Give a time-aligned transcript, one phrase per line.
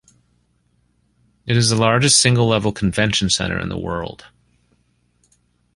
[1.45, 4.25] It is the largest single-level convention center in the world.